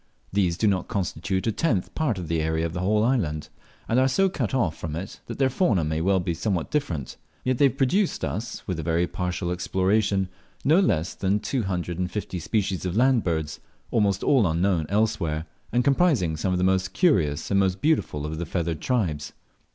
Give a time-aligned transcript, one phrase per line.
[0.33, 3.49] These do not constitute a tenth part of the area of the whole island,
[3.87, 7.17] and are so cut off from it, that their fauna may well he somewhat different;
[7.43, 10.27] yet they have produced us (with a very partial exploration)
[10.65, 13.59] no less than two hundred and fifty species of land birds,
[13.91, 18.39] almost all unknown elsewhere, and comprising some of the most curious and most beautiful of
[18.39, 19.33] the feathered tribes.